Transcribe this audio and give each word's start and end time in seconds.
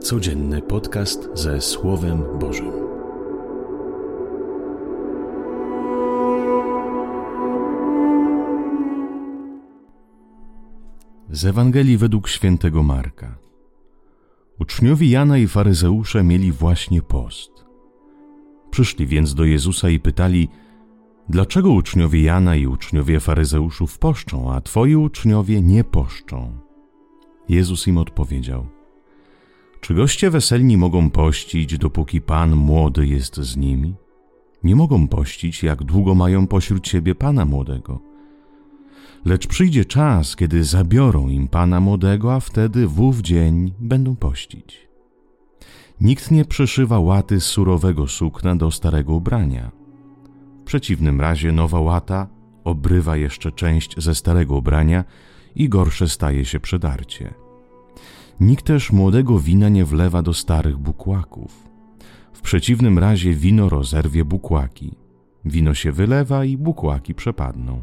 Codzienny 0.00 0.62
podcast 0.62 1.28
ze 1.34 1.60
Słowem 1.60 2.22
Bożym. 2.40 2.72
Z 11.30 11.44
Ewangelii 11.44 11.96
według 11.96 12.28
świętego 12.28 12.82
Marka. 12.82 13.38
Uczniowie 14.60 15.10
Jana 15.10 15.38
i 15.38 15.48
faryzeusze 15.48 16.24
mieli 16.24 16.52
właśnie 16.52 17.02
post. 17.02 17.50
Przyszli 18.70 19.06
więc 19.06 19.34
do 19.34 19.44
Jezusa 19.44 19.88
i 19.88 20.00
pytali: 20.00 20.48
Dlaczego 21.28 21.70
uczniowie 21.70 22.22
Jana 22.22 22.56
i 22.56 22.66
uczniowie 22.66 23.20
faryzeuszów 23.20 23.98
poszczą, 23.98 24.52
a 24.52 24.60
twoi 24.60 24.96
uczniowie 24.96 25.62
nie 25.62 25.84
poszczą? 25.84 26.58
Jezus 27.48 27.86
im 27.86 27.98
odpowiedział: 27.98 28.77
Czy 29.80 29.94
goście 29.94 30.30
weselni 30.30 30.76
mogą 30.76 31.10
pościć, 31.10 31.78
dopóki 31.78 32.20
Pan 32.20 32.56
młody 32.56 33.06
jest 33.06 33.36
z 33.36 33.56
nimi? 33.56 33.94
Nie 34.64 34.76
mogą 34.76 35.08
pościć, 35.08 35.62
jak 35.62 35.84
długo 35.84 36.14
mają 36.14 36.46
pośród 36.46 36.88
siebie 36.88 37.14
Pana 37.14 37.44
młodego. 37.44 38.00
Lecz 39.24 39.46
przyjdzie 39.46 39.84
czas, 39.84 40.36
kiedy 40.36 40.64
zabiorą 40.64 41.28
im 41.28 41.48
Pana 41.48 41.80
młodego, 41.80 42.34
a 42.34 42.40
wtedy 42.40 42.88
w 42.88 43.22
dzień 43.22 43.72
będą 43.80 44.16
pościć. 44.16 44.88
Nikt 46.00 46.30
nie 46.30 46.44
przyszywa 46.44 46.98
łaty 46.98 47.40
z 47.40 47.44
surowego 47.44 48.06
sukna 48.06 48.56
do 48.56 48.70
starego 48.70 49.14
ubrania. 49.14 49.70
W 50.60 50.62
przeciwnym 50.62 51.20
razie 51.20 51.52
nowa 51.52 51.80
łata 51.80 52.28
obrywa 52.64 53.16
jeszcze 53.16 53.52
część 53.52 54.02
ze 54.02 54.14
starego 54.14 54.56
ubrania 54.56 55.04
i 55.54 55.68
gorsze 55.68 56.08
staje 56.08 56.44
się 56.44 56.60
przedarcie. 56.60 57.47
Nikt 58.40 58.64
też 58.66 58.92
młodego 58.92 59.38
wina 59.38 59.68
nie 59.68 59.84
wlewa 59.84 60.22
do 60.22 60.34
starych 60.34 60.78
bukłaków. 60.78 61.68
W 62.32 62.40
przeciwnym 62.40 62.98
razie 62.98 63.32
wino 63.32 63.68
rozerwie 63.68 64.24
bukłaki. 64.24 64.94
Wino 65.44 65.74
się 65.74 65.92
wylewa 65.92 66.44
i 66.44 66.56
bukłaki 66.56 67.14
przepadną. 67.14 67.80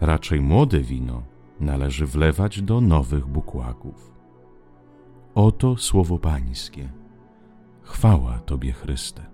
Raczej 0.00 0.40
młode 0.40 0.80
wino 0.80 1.22
należy 1.60 2.06
wlewać 2.06 2.62
do 2.62 2.80
nowych 2.80 3.26
bukłaków. 3.26 4.12
Oto 5.34 5.76
słowo 5.76 6.18
Pańskie. 6.18 6.88
Chwała 7.82 8.38
Tobie, 8.38 8.72
Chryste. 8.72 9.26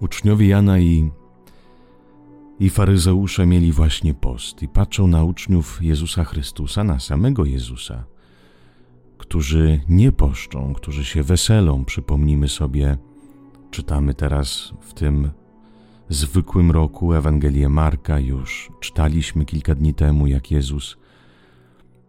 Uczniowie 0.00 0.48
Jana 0.48 0.78
i, 0.78 1.10
i 2.60 2.70
faryzeusze 2.70 3.46
mieli 3.46 3.72
właśnie 3.72 4.14
post 4.14 4.62
i 4.62 4.68
patrzą 4.68 5.06
na 5.06 5.24
uczniów 5.24 5.78
Jezusa 5.82 6.24
Chrystusa, 6.24 6.84
na 6.84 7.00
samego 7.00 7.44
Jezusa, 7.44 8.04
którzy 9.18 9.80
nie 9.88 10.12
poszczą, 10.12 10.74
którzy 10.74 11.04
się 11.04 11.22
weselą. 11.22 11.84
Przypomnijmy 11.84 12.48
sobie, 12.48 12.98
czytamy 13.70 14.14
teraz 14.14 14.72
w 14.80 14.94
tym 14.94 15.30
zwykłym 16.08 16.70
roku 16.70 17.14
Ewangelię 17.14 17.68
Marka, 17.68 18.20
już 18.20 18.70
czytaliśmy 18.80 19.44
kilka 19.44 19.74
dni 19.74 19.94
temu, 19.94 20.26
jak 20.26 20.50
Jezus 20.50 20.96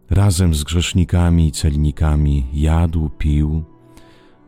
razem 0.09 0.53
z 0.53 0.63
grzesznikami 0.63 1.47
i 1.47 1.51
celnikami 1.51 2.45
jadł, 2.53 3.09
pił, 3.09 3.63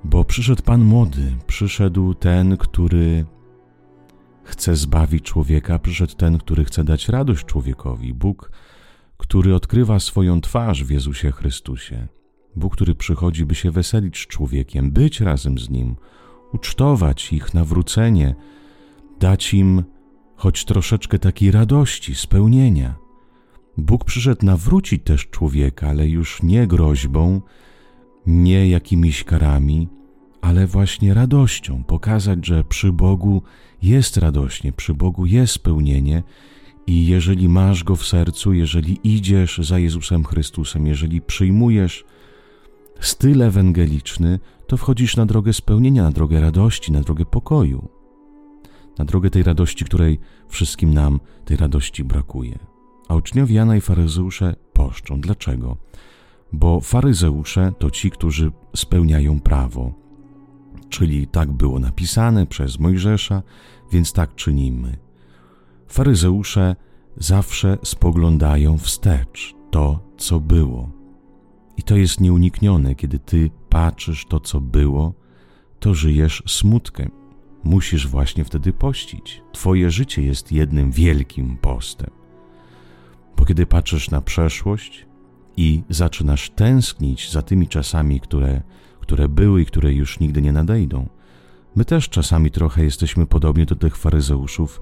bo 0.03 0.23
przyszedł 0.23 0.64
Pan 0.64 0.83
młody, 0.83 1.36
przyszedł 1.47 2.14
ten, 2.14 2.58
który 2.58 3.25
chce 4.50 4.75
zbawić 4.75 5.23
człowieka, 5.23 5.80
przyszedł 5.80 6.16
ten, 6.16 6.38
który 6.38 6.66
chce 6.66 6.83
dać 6.83 7.09
radość 7.09 7.45
człowiekowi, 7.45 8.14
Bóg, 8.14 8.52
który 9.17 9.55
odkrywa 9.55 10.00
swoją 10.00 10.42
twarz 10.42 10.83
w 10.83 10.89
Jezusie 10.89 11.31
Chrystusie, 11.31 12.08
Bóg, 12.55 12.75
który 12.75 12.95
przychodzi, 12.95 13.45
by 13.45 13.55
się 13.55 13.72
weselić 13.72 14.17
z 14.17 14.27
człowiekiem, 14.27 14.92
być 14.92 15.22
razem 15.22 15.58
z 15.60 15.70
nim, 15.70 15.95
ucztować 16.54 17.33
ich 17.33 17.54
nawrócenie, 17.54 18.36
dać 19.20 19.54
im 19.54 19.83
choć 20.36 20.66
troszeczkę 20.66 21.20
takiej 21.20 21.52
radości, 21.52 22.16
spełnienia. 22.16 22.95
Bóg 23.77 24.05
przyszedł 24.05 24.45
nawrócić 24.45 25.04
też 25.04 25.27
człowieka, 25.27 25.87
ale 25.87 26.08
już 26.08 26.43
nie 26.43 26.67
groźbą, 26.67 27.42
nie 28.26 28.70
jakimiś 28.70 29.23
karami, 29.23 29.87
ale 30.42 30.67
właśnie 30.67 31.14
radością, 31.14 31.83
pokazać, 31.83 32.45
że 32.45 32.64
przy 32.64 32.92
Bogu 32.92 33.42
jest 33.82 34.17
radośnie, 34.17 34.72
przy 34.72 34.94
Bogu 34.94 35.26
jest 35.26 35.54
spełnienie 35.54 36.23
i 36.88 37.08
jeżeli 37.08 37.50
masz 37.50 37.83
Go 37.83 37.95
w 37.95 38.05
sercu, 38.05 38.54
jeżeli 38.54 38.99
idziesz 39.04 39.58
za 39.58 39.80
Jezusem 39.80 40.23
Chrystusem, 40.23 40.88
jeżeli 40.88 41.22
przyjmujesz 41.22 42.05
styl 42.99 43.42
ewangeliczny, 43.42 44.39
to 44.67 44.78
wchodzisz 44.78 45.17
na 45.17 45.26
drogę 45.26 45.54
spełnienia, 45.54 46.04
na 46.04 46.11
drogę 46.11 46.42
radości, 46.42 46.92
na 46.92 47.02
drogę 47.02 47.26
pokoju, 47.26 47.89
na 48.98 49.05
drogę 49.05 49.30
tej 49.30 49.44
radości, 49.44 49.86
której 49.86 50.20
wszystkim 50.48 50.94
nam 50.94 51.20
tej 51.45 51.58
radości 51.58 52.04
brakuje. 52.04 52.60
A 53.08 53.16
uczniowie 53.16 53.55
Jana 53.55 53.76
i 53.76 53.82
faryzeusze 53.82 54.55
poszczą. 54.73 55.22
Dlaczego? 55.22 55.78
Bo 56.54 56.80
faryzeusze 56.80 57.72
to 57.80 57.92
ci, 57.92 58.11
którzy 58.11 58.52
spełniają 58.76 59.39
prawo. 59.39 60.08
Czyli 60.89 61.27
tak 61.27 61.52
było 61.52 61.80
napisane 61.80 62.45
przez 62.45 62.80
Mojżesza, 62.80 63.44
więc 63.92 64.14
tak 64.14 64.36
czynimy. 64.36 64.98
Faryzeusze 65.88 66.76
zawsze 67.17 67.77
spoglądają 67.83 68.77
wstecz 68.77 69.55
to, 69.72 69.99
co 70.17 70.39
było. 70.39 70.89
I 71.78 71.83
to 71.83 71.98
jest 71.98 72.22
nieuniknione, 72.22 72.95
kiedy 72.95 73.20
ty 73.20 73.49
patrzysz 73.70 74.26
to, 74.26 74.39
co 74.39 74.61
było, 74.61 75.14
to 75.80 75.94
żyjesz 75.94 76.44
smutkiem. 76.48 77.11
Musisz 77.64 78.08
właśnie 78.08 78.45
wtedy 78.45 78.73
pościć. 78.73 79.42
Twoje 79.52 79.92
życie 79.92 80.22
jest 80.22 80.52
jednym 80.52 80.92
wielkim 80.92 81.58
postem. 81.58 82.10
Bo 83.38 83.45
kiedy 83.45 83.66
patrzysz 83.66 84.10
na 84.10 84.22
przeszłość 84.22 85.05
i 85.58 85.83
zaczynasz 85.89 86.49
tęsknić 86.49 87.32
za 87.32 87.42
tymi 87.42 87.67
czasami, 87.67 88.20
które, 88.20 88.61
które 89.09 89.30
były 89.30 89.61
i 89.61 89.65
które 89.65 89.93
już 89.93 90.20
nigdy 90.20 90.42
nie 90.42 90.52
nadejdą, 90.52 91.08
my 91.75 91.86
też 91.86 92.09
czasami 92.09 92.52
trochę 92.52 92.83
jesteśmy 92.83 93.25
podobni 93.25 93.65
do 93.65 93.75
tych 93.75 93.97
faryzeuszów. 93.97 94.81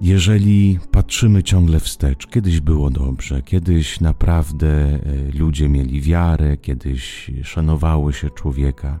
Jeżeli 0.00 0.78
patrzymy 0.90 1.42
ciągle 1.42 1.80
wstecz, 1.80 2.26
kiedyś 2.26 2.60
było 2.60 2.90
dobrze, 2.90 3.42
kiedyś 3.42 4.00
naprawdę 4.00 4.68
e, 4.68 5.00
ludzie 5.38 5.68
mieli 5.68 6.00
wiarę, 6.00 6.56
kiedyś 6.56 7.30
szanowało 7.42 8.12
się 8.12 8.30
człowieka. 8.30 9.00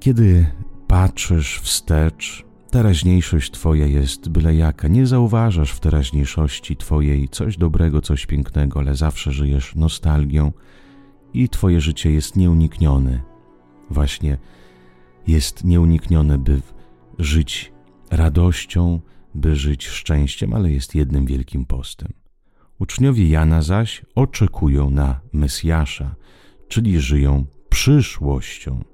Kiedy 0.00 0.46
patrzysz 0.86 1.60
wstecz, 1.60 2.44
teraźniejszość 2.70 3.50
Twoja 3.50 3.86
jest 3.86 4.28
byle 4.28 4.54
jaka. 4.54 4.88
Nie 4.88 5.06
zauważasz 5.06 5.72
w 5.72 5.80
teraźniejszości 5.80 6.76
Twojej 6.76 7.28
coś 7.28 7.56
dobrego, 7.56 8.00
coś 8.00 8.26
pięknego, 8.26 8.80
ale 8.80 8.94
zawsze 8.94 9.32
żyjesz 9.32 9.74
nostalgią 9.74 10.52
i 11.34 11.48
Twoje 11.48 11.80
życie 11.80 12.10
jest 12.10 12.36
nieuniknione. 12.36 13.20
Właśnie 13.90 14.38
jest 15.26 15.64
nieuniknione, 15.64 16.38
by 16.38 16.60
żyć 17.18 17.72
radością, 18.10 19.00
by 19.34 19.56
żyć 19.56 19.86
szczęściem, 19.86 20.54
ale 20.54 20.70
jest 20.70 20.94
jednym 20.94 21.26
wielkim 21.26 21.64
postem. 21.64 22.12
Uczniowie 22.78 23.28
Jana 23.28 23.62
zaś 23.62 24.02
oczekują 24.14 24.90
na 24.90 25.20
Mesjasza, 25.32 26.14
czyli 26.68 27.00
żyją 27.00 27.46
przyszłością. 27.68 28.84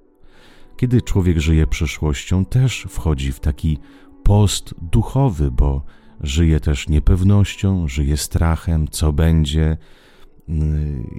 Kiedy 0.77 1.03
człowiek 1.03 1.39
żyje 1.39 1.67
przyszłością, 1.67 2.45
też 2.45 2.87
wchodzi 2.91 3.33
w 3.33 3.41
taki 3.41 3.79
post 4.23 4.75
duchowy, 4.83 5.51
bo 5.51 5.83
żyje 6.21 6.61
też 6.61 6.89
niepewnością, 6.89 7.89
żyje 7.89 8.17
strachem, 8.17 8.89
co 8.89 9.13
będzie, 9.13 9.77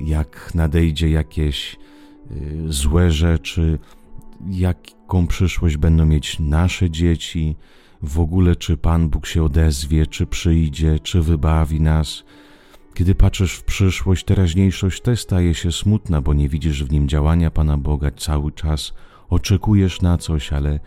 jak 0.03 0.51
nadejdzie 0.55 1.09
jakieś 1.09 1.77
y, 2.31 2.63
złe 2.67 3.11
rzeczy, 3.11 3.79
jaką 4.49 5.27
przyszłość 5.27 5.77
będą 5.77 6.05
mieć 6.05 6.39
nasze 6.39 6.89
dzieci, 6.89 7.55
w 8.01 8.19
ogóle 8.19 8.55
czy 8.55 8.77
Pan 8.77 9.09
Bóg 9.09 9.25
się 9.25 9.43
odezwie, 9.43 10.07
czy 10.07 10.27
przyjdzie, 10.27 10.99
czy 10.99 11.21
wybawi 11.21 11.81
nas. 11.81 12.23
Kiedy 12.93 13.15
patrzysz 13.15 13.53
w 13.53 13.63
przyszłość, 13.63 14.25
teraźniejszość 14.25 15.01
też 15.01 15.21
staje 15.21 15.53
się 15.53 15.71
smutna, 15.71 16.21
bo 16.21 16.33
nie 16.33 16.49
widzisz 16.49 16.83
w 16.83 16.91
nim 16.91 17.07
działania 17.07 17.51
Pana 17.51 17.77
Boga 17.77 18.11
cały 18.11 18.51
czas 18.51 18.93
oczekujesz 19.29 20.01
na 20.01 20.17
coś, 20.17 20.53
ale 20.53 20.79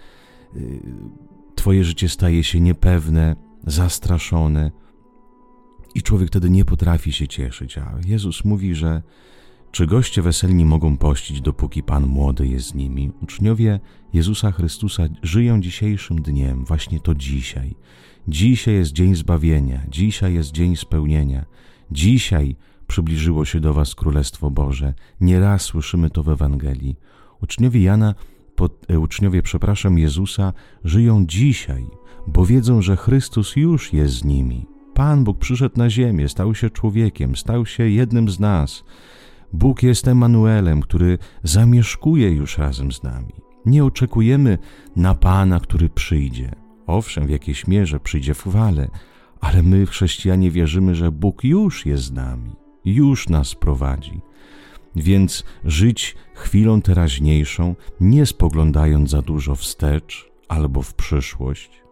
y, 0.56 0.81
Twoje 1.55 1.85
życie 1.85 2.08
staje 2.08 2.44
się 2.44 2.61
niepewne, 2.61 3.37
zastraszone 3.67 4.70
i 5.94 6.02
człowiek 6.02 6.29
wtedy 6.29 6.50
nie 6.50 6.64
potrafi 6.64 7.12
się 7.12 7.29
cieszyć. 7.29 7.79
A 7.79 7.99
Jezus 8.06 8.44
mówi, 8.44 8.75
że 8.75 9.02
czy 9.73 9.87
goście 9.87 10.23
weselni 10.23 10.64
mogą 10.64 10.96
pościć, 10.96 11.41
dopóki 11.41 11.82
Pan 11.82 12.06
młody 12.06 12.49
jest 12.49 12.67
z 12.67 12.75
nimi? 12.75 13.12
Uczniowie 13.23 13.81
Jezusa 14.12 14.52
Chrystusa 14.52 15.02
żyją 15.23 15.61
dzisiejszym 15.61 16.23
dniem, 16.23 16.64
właśnie 16.64 17.00
to 17.00 17.14
dzisiaj. 17.14 17.75
Dzisiaj 18.29 18.75
jest 18.75 18.93
dzień 18.93 19.14
zbawienia, 19.14 19.81
dzisiaj 19.88 20.35
jest 20.35 20.52
dzień 20.52 20.76
spełnienia, 20.76 21.44
Dzisiaj 21.91 22.56
przybliżyło 22.87 23.44
się 23.44 23.61
do 23.61 23.75
Was 23.75 23.94
Królestwo 23.94 24.50
Boże. 24.50 24.94
Nieraz 25.20 25.62
słyszymy 25.62 26.11
to 26.11 26.23
w 26.23 26.29
Ewangelii. 26.29 26.97
Uczniowie 27.43 27.82
Jana, 27.82 28.14
pod, 28.56 28.90
e, 28.90 28.99
uczniowie, 28.99 29.43
przepraszam, 29.43 29.99
Jezusa 29.99 30.52
żyją 30.85 31.26
dzisiaj, 31.26 31.87
bo 32.26 32.47
wiedzą, 32.47 32.82
że 32.82 32.97
Chrystus 32.97 33.56
już 33.56 33.93
jest 33.93 34.14
z 34.14 34.25
nimi. 34.25 34.67
Pan 34.94 35.25
Bóg 35.25 35.38
przyszedł 35.38 35.79
na 35.79 35.91
ziemię, 35.91 36.29
stał 36.29 36.55
się 36.55 36.70
człowiekiem, 36.70 37.37
stał 37.37 37.67
się 37.67 37.88
jednym 37.88 38.29
z 38.29 38.41
nas. 38.41 38.85
Bóg 39.52 39.82
jest 39.82 40.08
Emanuelem, 40.08 40.81
który 40.81 41.19
zamieszkuje 41.43 42.31
już 42.31 42.58
razem 42.58 42.93
z 42.93 43.02
nami. 43.02 43.32
Nie 43.67 43.85
oczekujemy 43.85 44.58
na 44.96 45.14
Pana, 45.14 45.61
który 45.61 45.88
przyjdzie. 45.88 46.55
Owszem, 46.87 47.26
w 47.26 47.31
jakiejś 47.31 47.67
mierze 47.67 48.00
przyjdzie 48.00 48.35
w 48.35 48.43
chwale, 48.43 48.88
ale 49.41 49.62
my, 49.62 49.87
chrześcijanie, 49.87 50.50
wierzymy, 50.50 50.94
że 50.94 51.12
Bóg 51.12 51.44
już 51.44 51.87
jest 51.87 52.05
z 52.05 52.12
nami, 52.12 52.56
już 52.85 53.29
nas 53.29 53.55
prowadzi. 53.55 54.20
Więc 54.97 55.44
żyć 55.64 56.17
chwilą 56.35 56.82
teraźniejszą, 56.82 57.75
nie 58.00 58.26
spoglądając 58.26 59.11
za 59.11 59.23
dużo 59.23 59.55
wstecz 59.55 60.31
albo 60.49 60.82
w 60.82 60.94
przyszłość. 60.94 61.83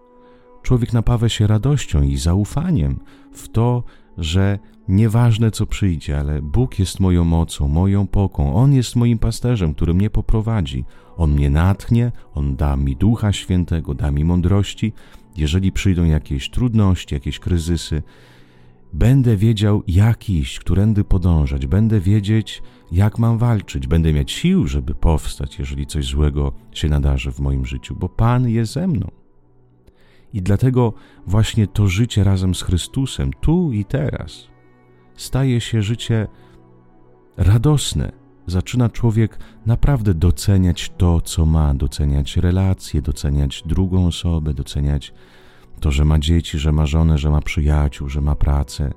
Człowiek 0.62 0.92
napawa 0.92 1.28
się 1.28 1.46
radością 1.46 2.02
i 2.02 2.16
zaufaniem 2.16 3.00
w 3.32 3.48
to, 3.48 3.84
że 4.18 4.58
nieważne 4.88 5.50
co 5.50 5.66
przyjdzie, 5.66 6.18
ale 6.18 6.42
Bóg 6.42 6.78
jest 6.78 7.00
moją 7.00 7.24
mocą, 7.24 7.68
moją 7.68 8.06
poką, 8.06 8.54
On 8.54 8.72
jest 8.72 8.96
moim 8.96 9.18
pasterzem, 9.18 9.74
który 9.74 9.94
mnie 9.94 10.10
poprowadzi. 10.10 10.84
On 11.16 11.32
mnie 11.32 11.50
natchnie, 11.50 12.12
On 12.34 12.56
da 12.56 12.76
mi 12.76 12.96
ducha 12.96 13.32
świętego, 13.32 13.94
da 13.94 14.10
mi 14.10 14.24
mądrości. 14.24 14.92
Jeżeli 15.36 15.72
przyjdą 15.72 16.04
jakieś 16.04 16.50
trudności, 16.50 17.14
jakieś 17.14 17.38
kryzysy, 17.38 18.02
będę 18.92 19.36
wiedział, 19.36 19.82
jak 19.86 20.30
iść, 20.30 20.60
którędy 20.60 21.04
podążać, 21.04 21.66
będę 21.66 22.00
wiedzieć, 22.00 22.62
jak 22.92 23.18
mam 23.18 23.38
walczyć, 23.38 23.86
będę 23.86 24.12
mieć 24.12 24.32
sił, 24.32 24.66
żeby 24.66 24.94
powstać, 24.94 25.58
jeżeli 25.58 25.86
coś 25.86 26.04
złego 26.04 26.52
się 26.72 26.88
nadarzy 26.88 27.32
w 27.32 27.40
moim 27.40 27.66
życiu, 27.66 27.96
bo 27.96 28.08
Pan 28.08 28.48
jest 28.48 28.72
ze 28.72 28.86
mną. 28.86 29.21
I 30.34 30.42
dlatego 30.42 30.92
właśnie 31.26 31.66
to 31.66 31.88
życie 31.88 32.24
razem 32.24 32.54
z 32.54 32.62
Chrystusem, 32.62 33.30
tu 33.40 33.72
i 33.72 33.84
teraz, 33.84 34.48
staje 35.14 35.60
się 35.60 35.82
życie 35.82 36.26
radosne. 37.36 38.12
Zaczyna 38.46 38.88
człowiek 38.88 39.38
naprawdę 39.66 40.14
doceniać 40.14 40.92
to, 40.96 41.20
co 41.20 41.46
ma, 41.46 41.74
doceniać 41.74 42.36
relacje, 42.36 43.02
doceniać 43.02 43.62
drugą 43.66 44.06
osobę, 44.06 44.54
doceniać 44.54 45.12
to, 45.80 45.90
że 45.90 46.04
ma 46.04 46.18
dzieci, 46.18 46.58
że 46.58 46.72
ma 46.72 46.86
żonę, 46.86 47.18
że 47.18 47.30
ma 47.30 47.40
przyjaciół, 47.40 48.08
że 48.08 48.20
ma 48.20 48.34
pracę. 48.34 48.92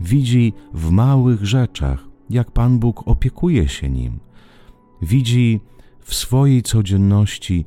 Widzi 0.00 0.52
w 0.74 0.90
małych 0.90 1.44
rzeczach, 1.44 2.04
jak 2.30 2.50
Pan 2.50 2.78
Bóg 2.78 3.08
opiekuje 3.08 3.68
się 3.68 3.90
nim. 3.90 4.20
Widzi 5.02 5.60
w 6.00 6.14
swojej 6.14 6.62
codzienności 6.62 7.66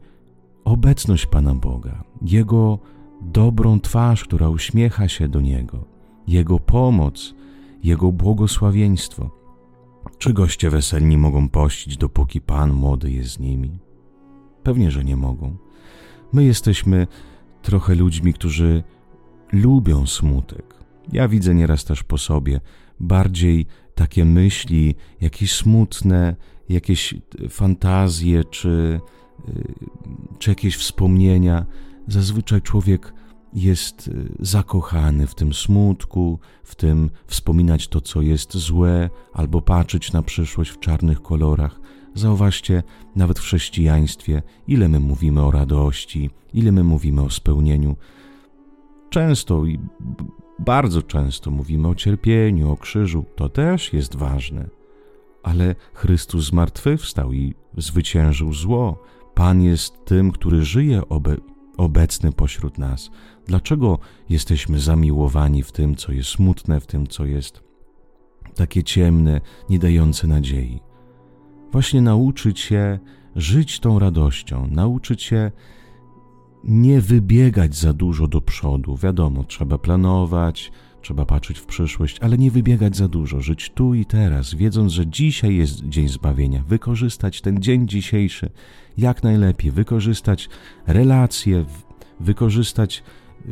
obecność 0.65 1.25
Pana 1.25 1.55
Boga, 1.55 2.03
Jego 2.21 2.79
dobrą 3.21 3.79
twarz, 3.79 4.23
która 4.23 4.49
uśmiecha 4.49 5.07
się 5.07 5.27
do 5.27 5.41
Niego, 5.41 5.85
Jego 6.27 6.59
pomoc, 6.59 7.35
Jego 7.83 8.11
błogosławieństwo. 8.11 9.37
Czy 10.17 10.33
goście 10.33 10.69
weselni 10.69 11.17
mogą 11.17 11.49
pościć, 11.49 11.97
dopóki 11.97 12.41
Pan 12.41 12.73
młody 12.73 13.11
jest 13.11 13.31
z 13.31 13.39
nimi? 13.39 13.79
Pewnie, 14.63 14.91
że 14.91 15.03
nie 15.03 15.15
mogą. 15.15 15.57
My 16.33 16.43
jesteśmy 16.43 17.07
trochę 17.61 17.95
ludźmi, 17.95 18.33
którzy 18.33 18.83
lubią 19.51 20.05
smutek. 20.05 20.75
Ja 21.11 21.27
widzę 21.27 21.55
nieraz 21.55 21.85
też 21.85 22.03
po 22.03 22.17
sobie 22.17 22.61
bardziej 22.99 23.65
takie 23.95 24.25
myśli, 24.25 24.95
jakieś 25.21 25.51
smutne, 25.55 26.35
jakieś 26.69 27.15
fantazje 27.49 28.43
czy, 28.43 28.99
y, 29.49 29.73
czy 30.39 30.51
jakieś 30.51 30.77
wspomnienia. 30.77 31.65
Zazwyczaj 32.07 32.61
człowiek 32.61 33.13
jest 33.53 34.07
y, 34.07 34.35
zakochany 34.39 35.27
w 35.27 35.35
tym 35.35 35.53
smutku, 35.53 36.39
w 36.63 36.75
tym 36.75 37.09
wspominać 37.27 37.87
to, 37.87 38.01
co 38.01 38.21
jest 38.21 38.57
złe, 38.57 39.09
albo 39.33 39.61
patrzeć 39.61 40.13
na 40.13 40.21
przyszłość 40.21 40.71
w 40.71 40.79
czarnych 40.79 41.21
kolorach. 41.21 41.79
Zauważcie, 42.13 42.83
nawet 43.15 43.39
w 43.39 43.41
chrześcijaństwie, 43.41 44.41
ile 44.67 44.87
my 44.87 44.99
mówimy 44.99 45.41
o 45.41 45.51
radości, 45.51 46.29
ile 46.53 46.71
my 46.71 46.83
mówimy 46.83 47.21
o 47.21 47.29
spełnieniu. 47.29 47.95
Często 49.09 49.65
i 49.65 49.79
bardzo 50.59 51.01
często 51.01 51.51
mówimy 51.51 51.87
o 51.87 51.95
cierpieniu, 51.95 52.71
o 52.71 52.77
krzyżu, 52.77 53.25
to 53.35 53.49
też 53.49 53.93
jest 53.93 54.15
ważne. 54.15 54.69
Ale 55.43 55.75
Chrystus 55.93 56.45
zmartwychwstał 56.45 57.33
i 57.33 57.53
zwyciężył 57.77 58.53
zło. 58.53 59.03
Pan 59.33 59.61
jest 59.61 60.05
tym, 60.05 60.31
który 60.31 60.65
żyje 60.65 61.09
obe 61.09 61.37
obecny 61.77 62.31
pośród 62.31 62.77
nas. 62.77 63.11
Dlaczego 63.45 63.99
jesteśmy 64.29 64.79
zamiłowani 64.79 65.63
w 65.63 65.71
tym, 65.71 65.95
co 65.95 66.11
jest 66.11 66.29
smutne, 66.29 66.79
w 66.79 66.87
tym, 66.87 67.07
co 67.07 67.25
jest 67.25 67.63
takie 68.55 68.83
ciemne, 68.83 69.41
nie 69.69 69.79
dające 69.79 70.27
nadziei? 70.27 70.79
Właśnie 71.71 72.01
nauczyć 72.01 72.59
się 72.59 72.99
żyć 73.35 73.79
tą 73.79 73.99
radością, 73.99 74.67
nauczyć 74.71 75.23
się 75.23 75.51
nie 76.63 77.01
wybiegać 77.01 77.75
za 77.75 77.93
dużo 77.93 78.27
do 78.27 78.41
przodu. 78.41 78.97
Wiadomo, 78.97 79.43
trzeba 79.43 79.77
planować, 79.77 80.71
trzeba 81.01 81.25
patrzeć 81.25 81.59
w 81.59 81.65
przyszłość, 81.65 82.19
ale 82.21 82.37
nie 82.37 82.51
wybiegać 82.51 82.97
za 82.97 83.07
dużo, 83.07 83.41
żyć 83.41 83.69
tu 83.69 83.93
i 83.93 84.05
teraz, 84.05 84.53
wiedząc, 84.53 84.91
że 84.91 85.07
dzisiaj 85.07 85.55
jest 85.55 85.89
dzień 85.89 86.07
zbawienia, 86.07 86.63
wykorzystać 86.67 87.41
ten 87.41 87.61
dzień 87.61 87.87
dzisiejszy 87.87 88.49
jak 88.97 89.23
najlepiej, 89.23 89.71
wykorzystać 89.71 90.49
relacje, 90.87 91.65
wykorzystać 92.19 93.03
y, 93.45 93.51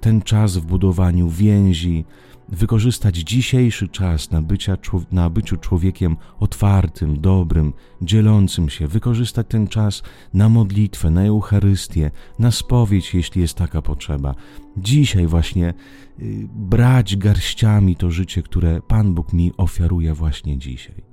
ten 0.00 0.22
czas 0.22 0.56
w 0.56 0.66
budowaniu 0.66 1.28
więzi, 1.30 2.04
wykorzystać 2.48 3.16
dzisiejszy 3.16 3.88
czas 3.88 4.30
na, 4.30 4.42
bycia, 4.42 4.76
na 5.12 5.30
byciu 5.30 5.56
człowiekiem 5.56 6.16
otwartym, 6.40 7.20
dobrym, 7.20 7.72
dzielącym 8.02 8.68
się, 8.68 8.86
wykorzystać 8.86 9.46
ten 9.48 9.68
czas 9.68 10.02
na 10.34 10.48
modlitwę, 10.48 11.10
na 11.10 11.24
Eucharystię, 11.24 12.10
na 12.38 12.50
spowiedź, 12.50 13.14
jeśli 13.14 13.40
jest 13.40 13.54
taka 13.54 13.82
potrzeba. 13.82 14.34
Dzisiaj 14.76 15.26
właśnie 15.26 15.74
y, 16.20 16.48
brać 16.54 17.16
garściami 17.16 17.96
to 17.96 18.10
życie, 18.10 18.42
które 18.42 18.80
Pan 18.80 19.14
Bóg 19.14 19.32
mi 19.32 19.52
ofiaruje 19.56 20.14
właśnie 20.14 20.58
dzisiaj. 20.58 21.04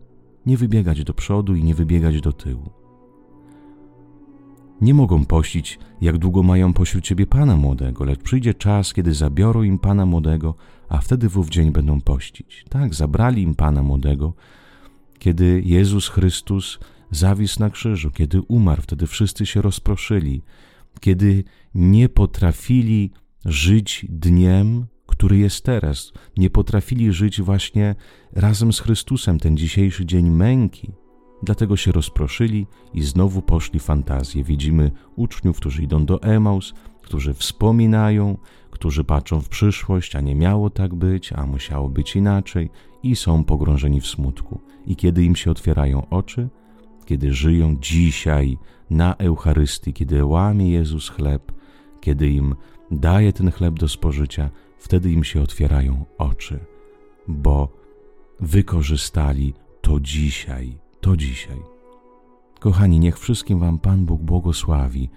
Nie 0.45 0.57
wybiegać 0.57 1.03
do 1.03 1.13
przodu 1.13 1.55
i 1.55 1.63
nie 1.63 1.75
wybiegać 1.75 2.21
do 2.21 2.33
tyłu. 2.33 2.82
Nie 4.83 4.93
mogą 4.93 5.25
pościć, 5.25 5.79
jak 6.01 6.17
długo 6.17 6.43
mają 6.43 6.73
pośród 6.73 7.03
ciebie 7.03 7.25
Pana 7.27 7.57
młodego, 7.57 8.03
lecz 8.03 8.19
przyjdzie 8.19 8.53
czas, 8.53 8.93
kiedy 8.93 9.13
zabiorą 9.13 9.63
im 9.63 9.79
Pana 9.79 10.05
młodego, 10.05 10.55
a 10.89 10.97
wtedy 10.97 11.29
w 11.29 11.37
ów 11.37 11.49
dzień 11.49 11.71
będą 11.71 12.01
pościć. 12.01 12.65
Tak, 12.69 12.95
zabrali 12.95 13.41
im 13.41 13.55
Pana 13.55 13.83
młodego, 13.83 14.33
kiedy 15.19 15.61
Jezus 15.65 16.07
Chrystus 16.07 16.79
zawisł 17.11 17.59
na 17.59 17.69
krzyżu, 17.69 18.11
kiedy 18.11 18.41
umarł, 18.41 18.81
wtedy 18.81 19.07
wszyscy 19.07 19.45
się 19.45 19.61
rozproszyli, 19.61 20.41
kiedy 20.99 21.43
nie 21.75 22.09
potrafili 22.09 23.11
żyć 23.45 24.05
dniem, 24.09 24.85
który 25.07 25.37
jest 25.37 25.65
teraz, 25.65 26.11
nie 26.37 26.49
potrafili 26.49 27.13
żyć 27.13 27.41
właśnie 27.41 27.95
razem 28.33 28.73
z 28.73 28.79
Chrystusem 28.79 29.39
ten 29.39 29.57
dzisiejszy 29.57 30.05
dzień 30.05 30.29
męki. 30.29 31.02
Dlatego 31.43 31.77
się 31.77 31.91
rozproszyli 31.91 32.67
i 32.93 33.01
znowu 33.01 33.41
poszli 33.41 33.79
fantazje. 33.79 34.43
Widzimy 34.43 34.91
uczniów, 35.15 35.57
którzy 35.57 35.83
idą 35.83 36.05
do 36.05 36.21
Emaus, 36.21 36.73
którzy 37.01 37.33
wspominają, 37.33 38.37
którzy 38.71 39.03
patrzą 39.03 39.41
w 39.41 39.49
przyszłość, 39.49 40.15
a 40.15 40.21
nie 40.21 40.35
miało 40.35 40.69
tak 40.69 40.95
być, 40.95 41.33
a 41.33 41.45
musiało 41.45 41.89
być 41.89 42.15
inaczej 42.15 42.69
i 43.03 43.15
są 43.15 43.43
pogrążeni 43.43 44.01
w 44.01 44.07
smutku. 44.07 44.59
I 44.85 44.95
kiedy 44.95 45.23
im 45.23 45.35
się 45.35 45.51
otwierają 45.51 46.09
oczy, 46.09 46.49
kiedy 47.05 47.33
żyją 47.33 47.77
dzisiaj 47.81 48.57
na 48.89 49.15
Eucharystii, 49.15 49.93
kiedy 49.93 50.25
łamie 50.25 50.69
Jezus 50.69 51.09
chleb, 51.09 51.51
kiedy 52.01 52.29
im 52.29 52.55
daje 52.91 53.33
ten 53.33 53.51
chleb 53.51 53.79
do 53.79 53.87
spożycia, 53.87 54.49
wtedy 54.77 55.11
im 55.11 55.23
się 55.23 55.41
otwierają 55.41 56.05
oczy, 56.17 56.59
bo 57.27 57.69
wykorzystali 58.39 59.53
to 59.81 59.99
dzisiaj, 59.99 60.82
to 61.03 61.17
dzisiaj. 61.17 61.61
Kochani, 62.59 62.99
niech 62.99 63.19
wszystkim 63.19 63.59
Wam 63.59 63.79
Pan 63.79 64.05
Bóg 64.05 64.21
błogosławi 64.21 65.09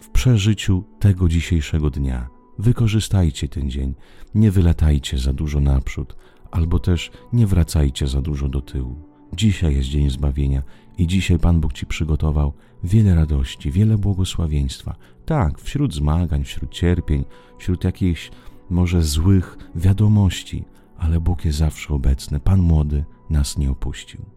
w 0.00 0.10
przeżyciu 0.10 0.84
tego 0.98 1.28
dzisiejszego 1.28 1.90
dnia 1.90 2.28
Wykorzystajcie 2.58 3.48
ten 3.48 3.70
dzień, 3.70 3.94
nie 4.34 4.50
wylatajcie 4.50 5.18
za 5.18 5.32
dużo 5.32 5.60
naprzód, 5.60 6.16
albo 6.50 6.78
też 6.78 7.10
nie 7.32 7.46
wracajcie 7.46 8.06
za 8.06 8.22
dużo 8.22 8.48
do 8.48 8.60
tyłu. 8.60 8.96
Dzisiaj 9.32 9.76
jest 9.76 9.88
dzień 9.88 10.10
zbawienia 10.10 10.62
i 10.98 11.06
dzisiaj 11.06 11.38
Pan 11.38 11.60
Bóg 11.60 11.72
Ci 11.72 11.86
przygotował 11.86 12.52
wiele 12.84 13.14
radości, 13.14 13.70
wiele 13.70 13.98
błogosławieństwa. 13.98 14.96
Tak, 15.24 15.60
wśród 15.60 15.94
zmagań, 15.94 16.44
wśród 16.44 16.70
cierpień, 16.70 17.24
wśród 17.58 17.84
jakichś 17.84 18.30
może 18.70 19.02
złych 19.02 19.58
wiadomości, 19.74 20.64
ale 20.98 21.20
Bóg 21.20 21.44
jest 21.44 21.58
zawsze 21.58 21.94
obecny. 21.94 22.40
Pan 22.40 22.60
młody 22.60 23.04
nas 23.30 23.58
nie 23.58 23.70
opuścił. 23.70 24.35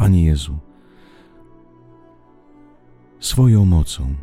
Panie 0.00 0.24
Jezu, 0.24 0.58
swoją 3.20 3.64
mocą 3.64 4.14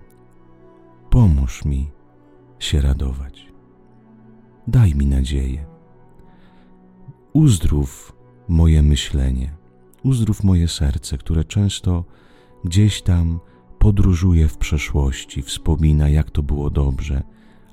pomóż 1.10 1.66
mi 1.66 1.90
się 2.60 2.82
radować. 2.82 3.48
Daj 4.68 4.96
mi 4.96 5.06
nadzieję. 5.06 5.66
Uzdrów 7.34 8.16
moje 8.48 8.82
myślenie, 8.82 9.54
uzdrów 10.04 10.44
moje 10.44 10.68
serce, 10.68 11.18
które 11.18 11.44
często 11.44 12.06
gdzieś 12.66 13.02
tam 13.02 13.40
podróżuje 13.80 14.48
w 14.48 14.58
przeszłości, 14.58 15.42
wspomina, 15.42 16.10
jak 16.10 16.32
to 16.32 16.44
było 16.44 16.70
dobrze, 16.70 17.24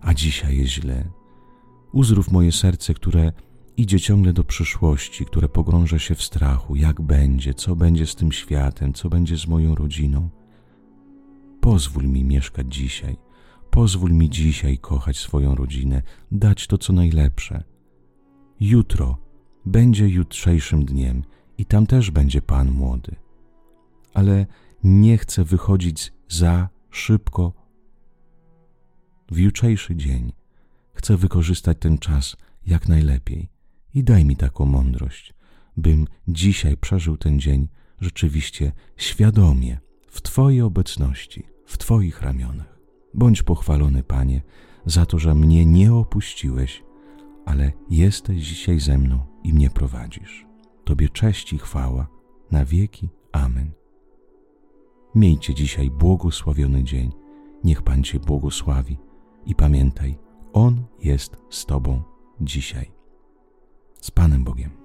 a 0.00 0.14
dzisiaj 0.14 0.58
jest 0.58 0.72
źle. 0.72 1.04
Uzdrów 1.92 2.30
moje 2.32 2.52
serce, 2.52 2.94
które 2.94 3.32
idzie 3.76 4.00
ciągle 4.00 4.32
do 4.32 4.44
przyszłości, 4.44 5.26
które 5.26 5.48
pogrąża 5.48 5.98
się 5.98 6.14
w 6.14 6.22
strachu, 6.22 6.76
jak 6.76 7.00
będzie, 7.00 7.54
co 7.54 7.76
będzie 7.76 8.06
z 8.06 8.14
tym 8.14 8.32
światem, 8.32 8.92
co 8.92 9.08
będzie 9.08 9.36
z 9.36 9.46
moją 9.46 9.74
rodziną. 9.74 10.28
Pozwól 11.60 12.04
mi 12.04 12.24
mieszkać 12.24 12.74
dzisiaj, 12.74 13.16
pozwól 13.70 14.12
mi 14.12 14.30
dzisiaj 14.30 14.78
kochać 14.78 15.16
swoją 15.16 15.54
rodzinę, 15.54 16.02
dać 16.32 16.66
to, 16.66 16.78
co 16.78 16.92
najlepsze. 16.92 17.64
Jutro 18.60 19.18
będzie 19.66 20.08
jutrzejszym 20.08 20.84
dniem 20.84 21.22
i 21.58 21.64
tam 21.64 21.86
też 21.86 22.10
będzie 22.10 22.42
Pan 22.42 22.70
młody. 22.70 23.16
Ale 24.14 24.46
nie 24.84 25.18
chcę 25.18 25.44
wychodzić 25.44 26.12
za 26.28 26.68
szybko 26.90 27.52
w 29.30 29.38
jutrzejszy 29.38 29.96
dzień. 29.96 30.32
Chcę 30.92 31.16
wykorzystać 31.16 31.78
ten 31.80 31.98
czas 31.98 32.36
jak 32.66 32.88
najlepiej 32.88 33.53
i 33.94 34.04
daj 34.04 34.24
mi 34.24 34.36
taką 34.36 34.64
mądrość, 34.64 35.34
bym 35.76 36.06
dzisiaj 36.28 36.76
przeżył 36.76 37.16
ten 37.16 37.40
dzień 37.40 37.68
rzeczywiście 38.00 38.72
świadomie, 38.96 39.78
w 40.06 40.22
Twojej 40.22 40.62
obecności, 40.62 41.46
w 41.66 41.78
Twoich 41.78 42.22
ramionach. 42.22 42.78
Bądź 43.14 43.42
pochwalony, 43.42 44.02
Panie, 44.02 44.42
za 44.86 45.06
to, 45.06 45.18
że 45.18 45.34
mnie 45.34 45.66
nie 45.66 45.94
opuściłeś, 45.94 46.84
ale 47.44 47.72
jesteś 47.90 48.42
dzisiaj 48.42 48.80
ze 48.80 48.98
mną 48.98 49.26
i 49.44 49.52
mnie 49.52 49.70
prowadzisz. 49.70 50.46
Tobie 50.84 51.08
cześć 51.08 51.52
i 51.52 51.58
chwała 51.58 52.06
na 52.50 52.64
wieki. 52.64 53.08
Amen. 53.32 53.72
Miejcie 55.14 55.54
dzisiaj 55.54 55.90
błogosławiony 55.90 56.84
dzień. 56.84 57.12
Niech 57.64 57.82
Pan 57.82 58.02
Cię 58.02 58.20
błogosławi 58.20 58.98
i 59.46 59.54
pamiętaj, 59.54 60.18
On 60.52 60.84
jest 61.02 61.36
z 61.50 61.66
Tobą 61.66 62.02
dzisiaj. 62.40 62.93
Z 64.04 64.10
Panem 64.10 64.44
Bogiem. 64.44 64.83